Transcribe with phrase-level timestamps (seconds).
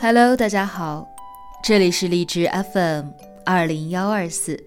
[0.00, 1.06] Hello，大家好，
[1.62, 3.10] 这里是荔枝 FM
[3.46, 4.58] 二零幺二四，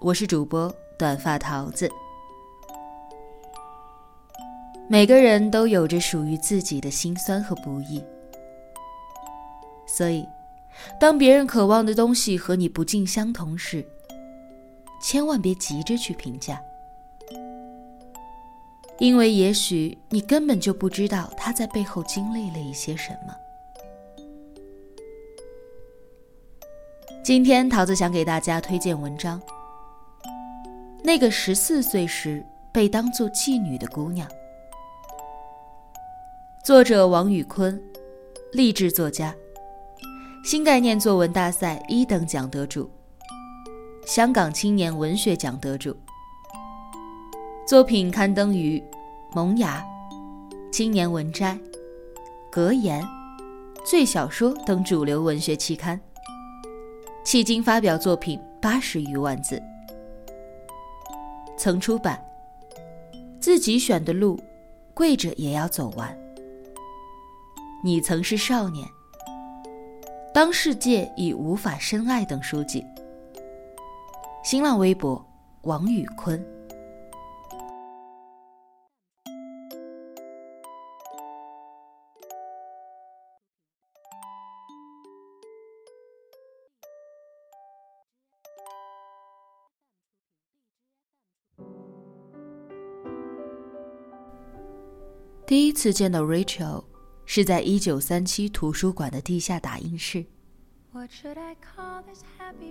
[0.00, 1.88] 我是主播短发桃子。
[4.88, 8.02] 每个人都有着属于自己的辛酸和不易，
[9.86, 10.26] 所以，
[10.98, 13.86] 当别人渴望的东西和你不尽相同时，
[15.02, 16.60] 千万别急着去评价，
[18.98, 23.36] 因为也许你根本就不知道他在背后经历了一些什么。
[27.26, 29.40] 今天桃子想给大家推荐文章，
[31.02, 34.28] 《那个十四岁时被当作妓女的姑娘》，
[36.64, 37.82] 作者王宇坤，
[38.52, 39.34] 励志作家，
[40.44, 42.88] 新概念作文大赛一等奖得主，
[44.06, 45.96] 香港青年文学奖得主。
[47.66, 48.78] 作品刊登于
[49.34, 49.84] 《萌芽》
[50.72, 51.54] 《青年文摘》
[52.52, 53.02] 《格言》
[53.84, 56.00] 《最小说》等主流文学期刊。
[57.26, 59.60] 迄今发表作品八十余万字，
[61.58, 62.16] 曾出版
[63.40, 64.38] 《自己选的路，
[64.94, 66.08] 跪着也要走完》。
[67.82, 68.86] 你曾是少年，
[70.32, 72.86] 当世界已无法深爱等书籍。
[74.44, 75.20] 新浪微博
[75.62, 76.40] 王宇坤。
[95.46, 96.82] 第一次见到 Rachel，
[97.24, 100.24] 是在一九三七图书馆的地下打印室。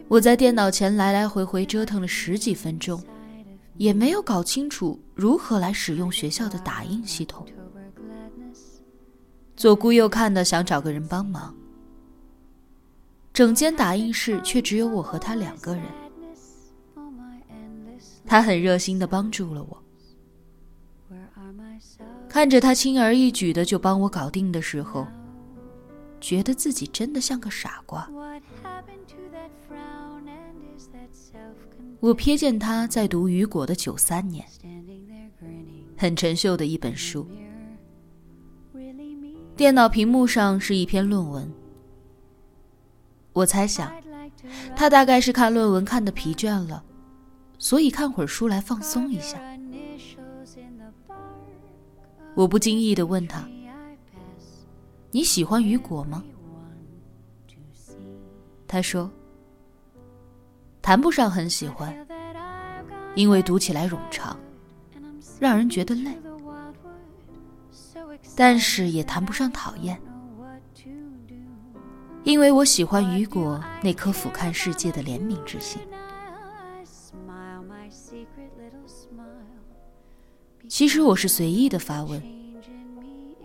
[0.09, 3.01] 我在电脑前来来回回折腾了十几分钟，
[3.77, 7.47] 也没有搞清楚如何来使用学校的打印系统。
[9.55, 11.55] 左顾右看的想找个人帮忙，
[13.31, 15.85] 整间打印室却只有我和他两个人。
[18.25, 19.84] 他很热心的帮助了我。
[22.35, 25.07] 看着他轻而易举的就帮我搞定的时候，
[26.19, 28.05] 觉得自己真的像个傻瓜。
[32.01, 34.45] 我瞥见他在读雨果的《九三年》，
[35.95, 37.25] 很陈旧的一本书。
[39.55, 41.49] 电脑屏幕上是一篇论文。
[43.31, 43.89] 我猜想，
[44.75, 46.83] 他大概是看论文看的疲倦了，
[47.57, 49.39] 所以看会儿书来放松一下。
[52.35, 53.47] 我不经意的问他
[55.09, 56.23] ：“你喜欢雨果吗？”
[58.67, 59.09] 他说
[60.81, 61.95] ：“谈不上很喜欢，
[63.15, 64.37] 因为读起来冗长，
[65.39, 66.11] 让人觉得累。
[68.35, 69.97] 但是也谈不上讨厌，
[72.25, 75.81] 因为我喜欢雨果那颗俯瞰世界的怜悯之心。”
[80.67, 82.21] 其实我是随意的发问，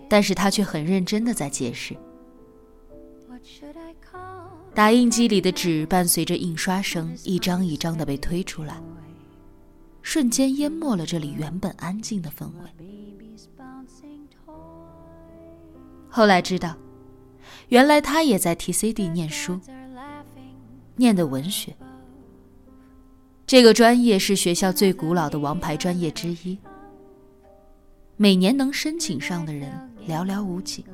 [0.08, 1.96] 但是他却很认真的在解释。
[4.74, 8.80] 打印机里的纸伴随着印刷声一张一张的被推出来，
[10.00, 12.70] 瞬间淹没了这里原本安静的氛围。
[16.08, 16.76] 后来知道，
[17.68, 19.60] 原来他也在 TCD 念书，
[20.96, 21.76] 念的文学。
[23.46, 26.58] 这个专业是学校最古老的王牌专业之一。
[28.22, 29.72] 每年能申请上的人
[30.06, 30.84] 寥寥无几。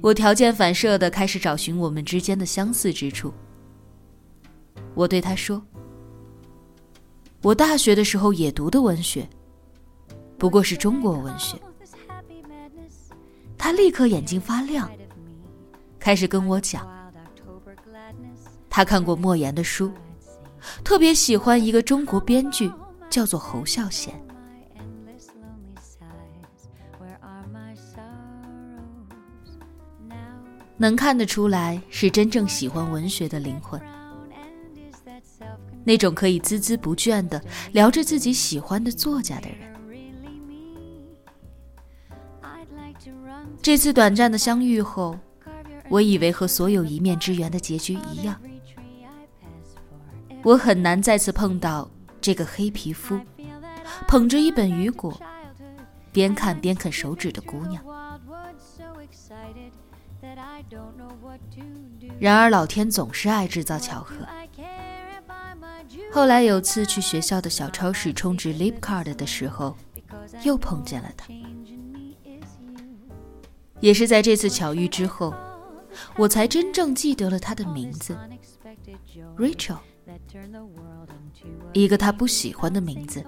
[0.00, 3.32] 我条件反射的开始找寻我们之间的相似之处。
[4.96, 5.64] 我对他说
[7.42, 9.24] ：“我大学的时候也读的文学，
[10.36, 11.56] 不过是中国文学。”
[13.56, 14.90] 他立刻眼睛发亮，
[16.00, 16.84] 开始跟我讲，
[18.68, 19.92] 他看过莫言的书，
[20.82, 22.68] 特别喜欢一个中国编剧，
[23.08, 24.12] 叫做侯孝贤。
[30.76, 33.80] 能看得出来，是真正喜欢文学的灵魂，
[35.84, 37.40] 那种可以孜孜不倦的
[37.72, 39.72] 聊着自己喜欢的作家的人。
[43.62, 45.16] 这次短暂的相遇后，
[45.88, 48.38] 我以为和所有一面之缘的结局一样，
[50.42, 51.88] 我很难再次碰到
[52.20, 53.18] 这个黑皮肤、
[54.08, 55.18] 捧着一本雨果、
[56.12, 57.82] 边看边啃手指的姑娘。
[62.20, 64.16] 然而，老天总是爱制造巧合。
[66.12, 69.76] 后来有次去学校的小超市充值 Leap Card 的时候，
[70.42, 71.28] 又碰见了他。
[73.80, 75.34] 也是在这次巧遇之后，
[76.16, 78.16] 我才真正记得了他的名字
[79.36, 79.78] ，Rachel，
[81.72, 83.22] 一个他不喜欢的名字，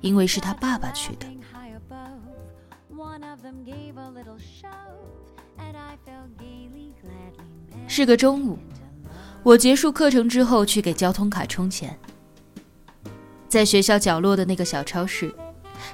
[0.00, 1.26] 因为是他爸爸取的。
[3.00, 4.68] One of them gave a little show
[5.58, 8.58] and i felt gayly gladly 是个中午，
[9.42, 11.98] 我结束课程之后去给交通卡充钱，
[13.48, 15.34] 在学校角落的那个小超市，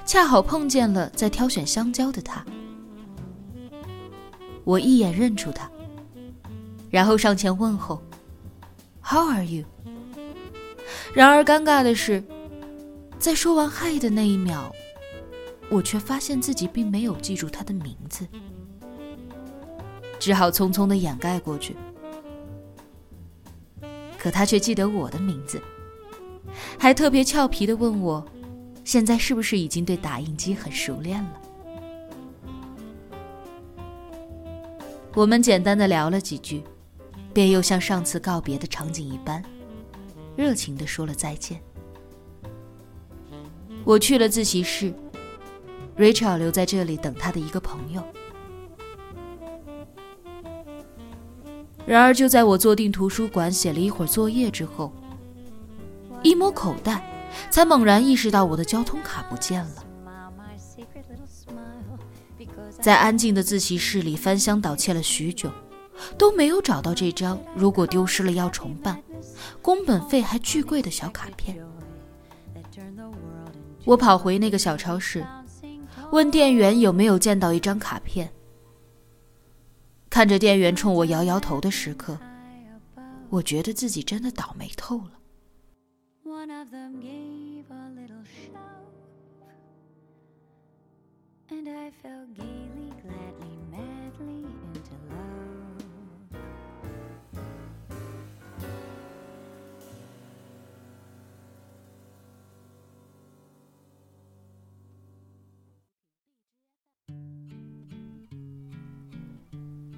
[0.05, 2.45] 恰好碰见了在挑选香蕉的他。
[4.65, 5.71] 我一眼认出他，
[6.89, 8.03] 然后上前问候
[9.01, 9.63] ：“How are you？”
[11.13, 12.21] 然而尴尬的是，
[13.17, 14.69] 在说完“嗨”的那一秒，
[15.69, 18.27] 我却发现自己并没有记住他的名字，
[20.19, 21.75] 只好匆匆的掩盖过去。
[24.17, 25.61] 可他却记得我的名字，
[26.79, 28.25] 还特别俏皮的问我
[28.83, 31.41] ：“现在是不是已经对打印机很熟练了？”
[35.13, 36.63] 我们简单的聊了几句，
[37.33, 39.43] 便又像上次告别的场景一般，
[40.35, 41.61] 热情的说了再见。
[43.83, 44.93] 我去了自习室
[45.97, 48.03] ，Rachel 留在这里等他的一个朋友。
[51.85, 54.91] 然而，就在我坐定图书馆写了一会儿作业之后，
[56.21, 59.83] 一摸口袋，才猛然意识到我的交通卡不见了。
[62.81, 65.49] 在安静的自习室里翻箱倒窃了许久，
[66.17, 69.01] 都没有找到这张如果丢失了要重办、
[69.61, 71.57] 工本费还巨贵的小卡片。
[73.85, 75.25] 我跑回那个小超市，
[76.11, 78.31] 问店员有没有见到一张卡片。
[80.09, 82.17] 看着店员冲我摇摇头的时刻，
[83.29, 85.11] 我觉得自己真的倒霉透了。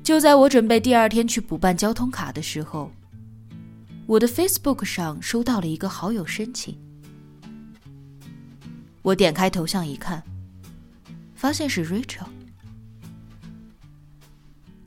[0.09, 2.91] 就在我准备第二天去补办交通卡的时候，
[4.07, 6.75] 我的 Facebook 上收到了一个好友申请。
[9.03, 10.23] 我点开头像一看，
[11.35, 12.25] 发现是 Rachel。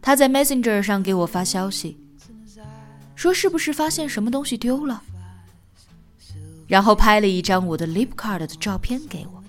[0.00, 1.96] 他在 Messenger 上给我发消息，
[3.14, 5.04] 说是不是发现什么东西丢了，
[6.66, 9.44] 然后拍了一张我的 Lip Card 的照片给我。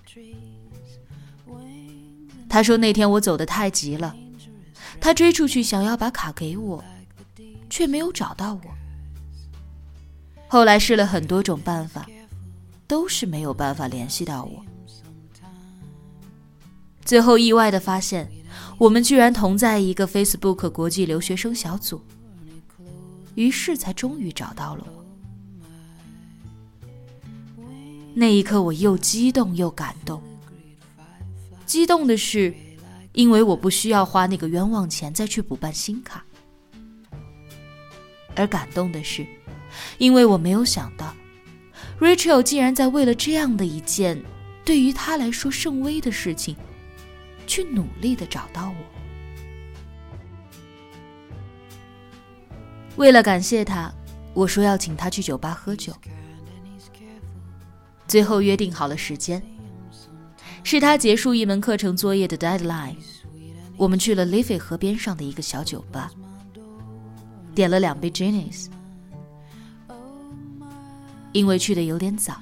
[2.47, 4.15] 他说那天我走的太急了。
[5.01, 6.83] 他追出去想要把卡给我，
[7.69, 8.61] 却没有找到我。
[10.47, 12.07] 后来试了很多种办法，
[12.87, 14.63] 都是没有办法联系到我。
[17.03, 18.31] 最后意外的发现，
[18.77, 22.01] 我们居然同在一个 Facebook 国际留学生小组，
[23.35, 25.03] 于是才终于找到了我。
[28.13, 30.21] 那一刻，我又激动又感动。
[31.65, 32.53] 激动的是。
[33.13, 36.25] 因为我不需要花那个冤枉钱再去补办新卡，
[38.35, 39.25] 而感动的是，
[39.99, 41.13] 因为我没有想到
[41.99, 44.19] ，Rachel 竟然在为了这样的一件
[44.65, 46.55] 对于他来说甚微的事情，
[47.45, 48.75] 去努力的找到我。
[52.95, 53.93] 为了感谢他，
[54.33, 55.93] 我说要请他去酒吧喝酒，
[58.07, 59.39] 最后约定好了时间。
[60.63, 62.95] 是他结束一门课程作业的 deadline，
[63.77, 66.11] 我们去了 Liffey 河边上的一个小酒吧，
[67.53, 68.67] 点了两杯 Guinness。
[71.31, 72.41] 因为去的有点早，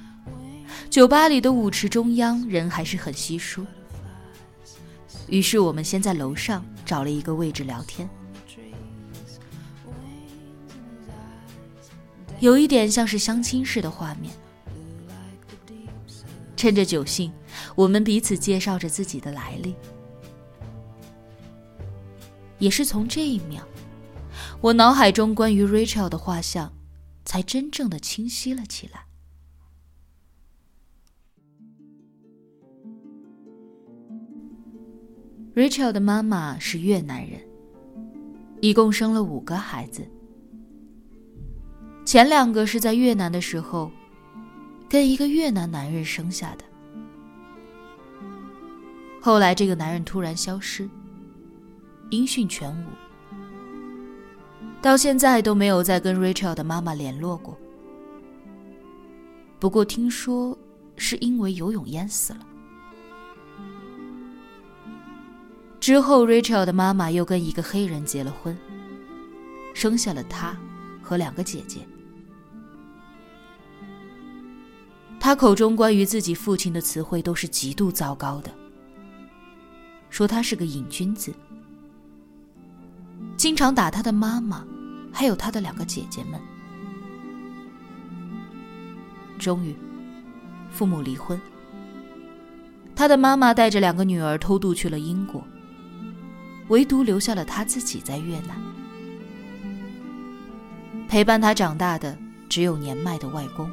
[0.88, 3.66] 酒吧里的舞池中央人还是很稀疏，
[5.28, 8.08] 于是我们先在楼上找了一个位置聊天，
[12.38, 14.32] 有一点像是相亲式的画面。
[16.54, 17.32] 趁着酒兴，
[17.74, 19.74] 我们彼此介绍着自己的来历。
[22.58, 23.62] 也是从这一秒，
[24.60, 26.72] 我脑海中关于 Rachel 的画像，
[27.24, 29.06] 才真正的清晰了起来。
[35.54, 37.40] Rachel 的妈妈是越南人，
[38.60, 40.08] 一共生了五个孩子，
[42.04, 43.90] 前两个是在越南的时候。
[44.88, 46.64] 跟一个越南男人生下的，
[49.22, 50.90] 后来这个男人突然消失，
[52.10, 52.86] 音讯全无，
[54.82, 57.56] 到现在都没有再跟 Rachel 的妈妈联络过。
[59.60, 60.58] 不过听说
[60.96, 62.40] 是因为游泳淹死了。
[65.78, 68.58] 之后，Rachel 的妈妈又跟一个黑人结了婚，
[69.72, 70.56] 生下了她
[71.00, 71.86] 和两个姐姐。
[75.20, 78.52] 他口中关于自己父亲的词汇都是极度糟糕的，
[80.12, 81.32] 说他是个瘾君子，
[83.34, 84.62] 经常打他的妈妈，
[85.10, 86.38] 还有他的两个姐姐们。
[89.38, 89.74] 终于，
[90.70, 91.40] 父母离婚，
[92.94, 95.42] 他的妈妈带着两个女儿偷渡去了英国，
[96.68, 98.54] 唯独留下了他自己在越南。
[101.08, 102.18] 陪伴他长大的
[102.50, 103.66] 只有年迈的外公。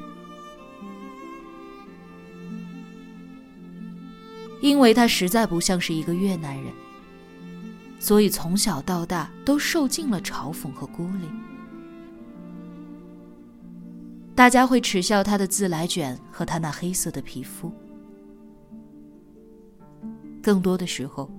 [4.62, 6.74] 因为他实在不像是一个越南人，
[8.00, 11.28] 所以从小到大都受尽了嘲讽和孤立。
[14.36, 17.72] 大家会耻笑他的自来卷和他那黑色的皮肤。
[20.42, 21.30] 更多的时候，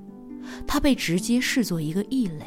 [0.67, 2.45] 他被直接视作一个异类。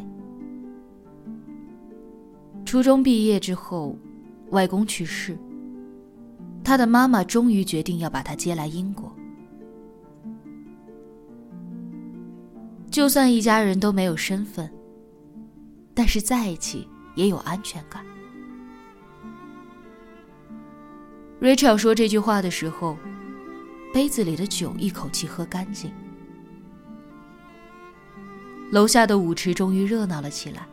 [2.66, 3.96] 初中毕业之后，
[4.50, 5.38] 外公去世，
[6.64, 9.13] 他的妈妈终于决定要把他接来英国。
[12.94, 14.72] 就算一家人都没有身份，
[15.96, 18.06] 但是在一起也有安全感。
[21.42, 22.96] Rachel 说这句话的时候，
[23.92, 25.92] 杯子里的酒一口气喝干净。
[28.72, 30.68] 楼下的舞池终于热闹了起来，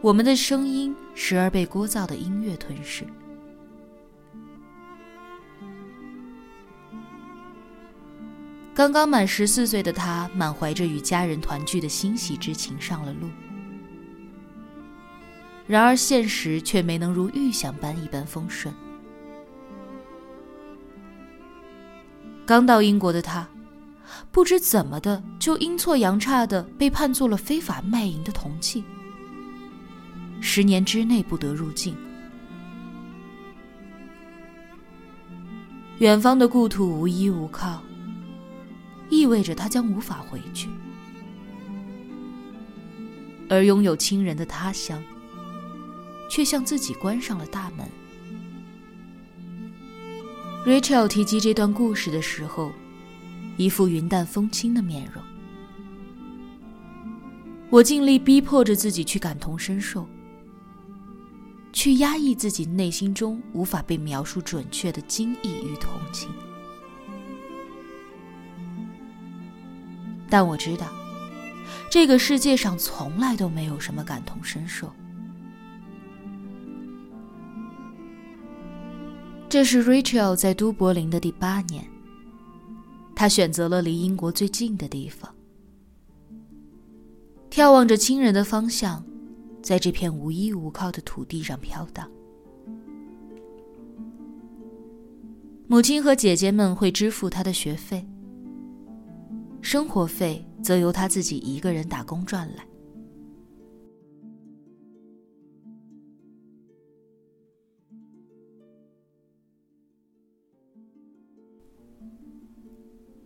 [0.00, 3.04] 我们的声音时而被聒噪的音乐吞噬。
[8.74, 13.30] 刚刚满十四岁的他，满怀着与家人团聚的欣喜之情上了路。
[15.64, 18.74] 然而现实却没能如预想般一帆风顺。
[22.44, 23.48] 刚到英国的他，
[24.32, 28.82] 不知怎么的就阴错阳差的被判做了非法卖淫的铜器，
[30.40, 31.96] 十年之内不得入境。
[36.00, 37.83] 远方的故土无依无靠。
[39.14, 40.68] 意味着他将无法回去，
[43.48, 45.00] 而拥有亲人的他乡，
[46.28, 47.88] 却向自己关上了大门。
[50.66, 52.72] Rachel 提及这段故事的时候，
[53.56, 55.22] 一副云淡风轻的面容。
[57.70, 60.08] 我尽力逼迫着自己去感同身受，
[61.72, 66.30] 去压抑自己内心中无法被描述准确的惊异与同情。
[70.34, 70.88] 但我知道，
[71.88, 74.90] 这个世界上从来都没有什么感同身受。
[79.48, 81.88] 这是 Rachel 在都柏林的第八年，
[83.14, 85.32] 她选择了离英国最近的地方，
[87.48, 89.06] 眺望着亲人的方向，
[89.62, 92.10] 在这片无依无靠的土地上飘荡。
[95.68, 98.04] 母亲和姐姐们会支付她的学费。
[99.64, 102.62] 生活费则由他自己一个人打工赚来。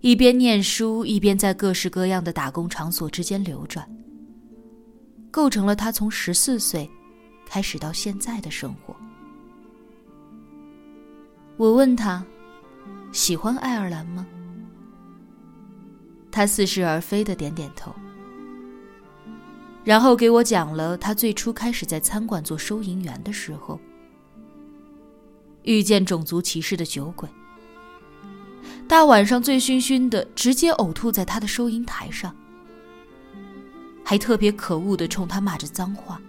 [0.00, 3.84] 一边念书，一边在各式各样的打工场所之间流转，
[5.32, 6.88] 构成了他从十四岁
[7.46, 8.94] 开始到现在的生活。
[11.56, 12.24] 我问他
[13.10, 14.24] ：“喜欢爱尔兰吗？”
[16.38, 17.92] 他似是而非的点点头，
[19.82, 23.80] 然后给我讲了他最初开始在餐馆做收银员的时候，
[25.64, 27.28] 遇见种族歧视的酒鬼，
[28.86, 32.32] 大晚上醉醺醺的直接呕吐在他的收银台上，
[34.04, 36.22] 还特别可恶的冲他骂着脏话。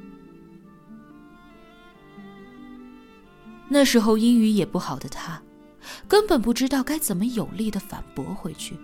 [3.68, 5.39] 那时候英语也不好的他，
[6.08, 8.75] 根本不知道该怎么有力的反驳回去。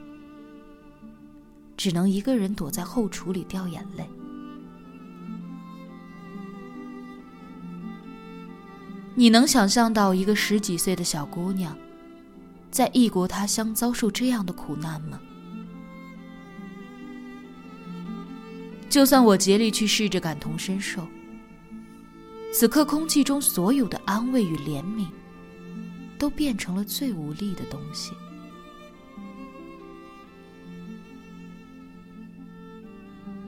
[1.77, 4.09] 只能一个人躲在后厨里掉眼泪。
[9.15, 11.77] 你能想象到一个十几岁的小姑娘，
[12.69, 15.19] 在异国他乡遭受这样的苦难吗？
[18.89, 21.05] 就算我竭力去试着感同身受，
[22.53, 25.07] 此刻空气中所有的安慰与怜悯，
[26.17, 28.11] 都变成了最无力的东西。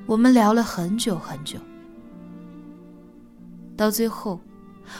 [0.07, 1.59] 我们聊了很久很久，
[3.75, 4.39] 到最后，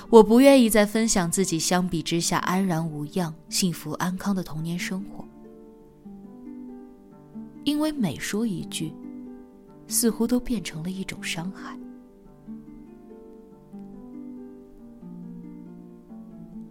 [0.10, 5.24] 我不愿意再分享自己相比之下安然无恙、幸福安康的童年生活，
[7.64, 8.94] 因为每说一句，
[9.88, 11.80] 似乎都变成了一种伤害。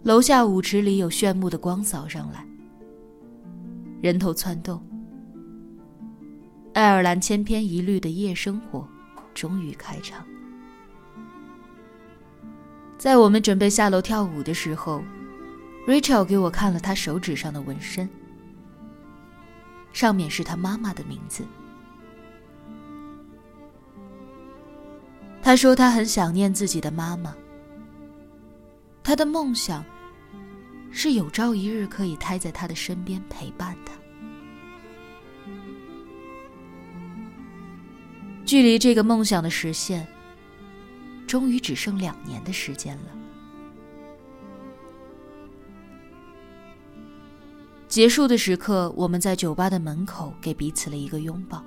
[0.03, 2.45] 楼下舞池里有炫目的光扫上来，
[3.99, 4.79] 人头窜动。
[6.77, 8.87] 爱尔兰千篇一律的夜生活
[9.33, 10.23] 终于开场。
[12.99, 15.03] 在我们准备下楼跳舞的时候
[15.87, 18.07] ，Rachel 给我看了她手指上的纹身，
[19.91, 21.43] 上面是她妈妈的名字。
[25.41, 27.35] 她说她很想念自己的妈妈，
[29.01, 29.83] 她的梦想。
[30.91, 33.93] 是有朝一日可以待在她的身边陪伴她。
[38.47, 40.07] 距离这个梦想的实现，
[41.27, 43.11] 终于只剩两年的时间了。
[47.89, 51.61] 结束的时刻，我们在酒吧的门口给彼此了一个拥抱。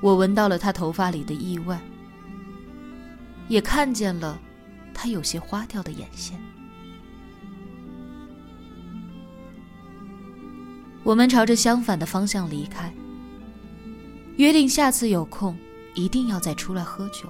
[0.00, 1.76] 我闻到了他头发里的异味，
[3.48, 4.40] 也看见了
[4.94, 6.40] 他有些花掉的眼线。
[11.02, 12.94] 我们朝着相反的方向离开，
[14.42, 15.56] 约定下次有空
[15.94, 17.28] 一定要再出来喝酒。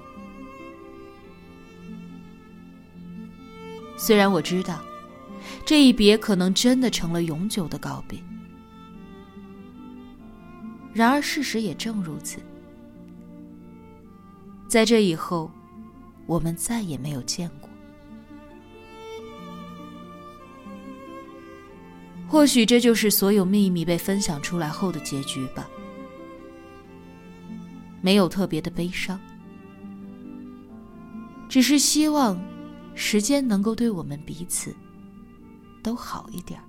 [3.95, 4.81] 虽然我知道，
[5.63, 8.19] 这一别可能真的成了永久的告别，
[10.91, 12.39] 然而事实也正如此。
[14.67, 15.51] 在这以后，
[16.25, 17.69] 我们再也没有见过。
[22.27, 25.69] 或许这就是所有秘密被分享出来后的结局吧。
[28.03, 29.17] 没有特别的悲伤，
[31.47, 32.37] 只是希望
[32.95, 34.75] 时间能够对我们彼此
[35.81, 36.59] 都好一点。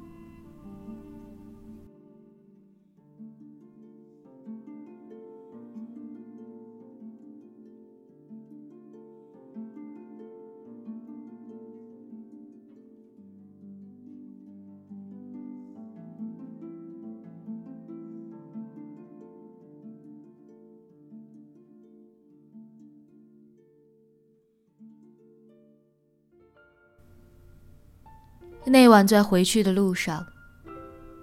[28.66, 30.26] 那晚在回去的路上，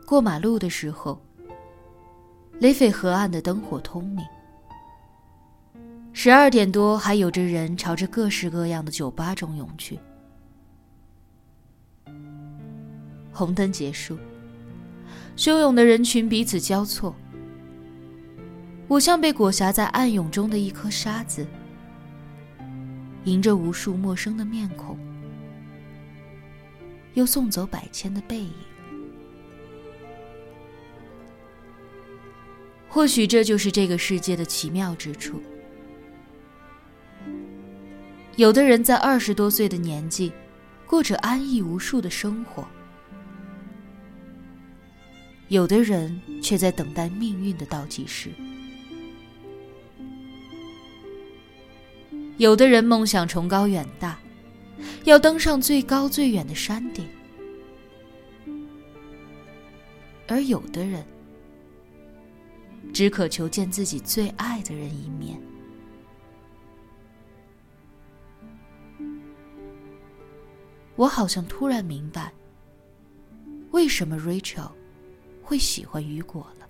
[0.05, 1.19] 过马路的时候，
[2.59, 4.23] 雷斐河岸的灯火通明。
[6.13, 9.99] 十二点多，还有着人朝着各式各样的酒吧中涌去。
[13.31, 14.17] 红灯结束，
[15.35, 17.15] 汹涌的人群彼此交错。
[18.87, 21.47] 我像被裹挟在暗涌中的一颗沙子，
[23.23, 24.99] 迎着无数陌生的面孔。
[27.13, 28.53] 又送走百千的背影，
[32.87, 35.41] 或许这就是这个世界的奇妙之处。
[38.37, 40.31] 有的人在二十多岁的年纪，
[40.87, 42.63] 过着安逸无数的生活；
[45.49, 48.29] 有的人却在等待命运的倒计时；
[52.37, 54.17] 有的人梦想崇高远大。
[55.03, 57.07] 要登上最高最远的山顶，
[60.27, 61.05] 而有的人
[62.93, 65.41] 只渴求见自己最爱的人一面。
[70.95, 72.31] 我好像突然明白，
[73.71, 74.71] 为什么 Rachel
[75.41, 76.60] 会喜欢雨果了。